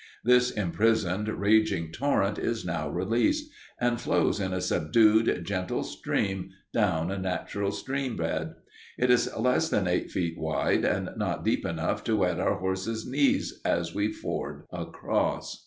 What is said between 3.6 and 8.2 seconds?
and flows in a subdued, gentle stream down a natural stream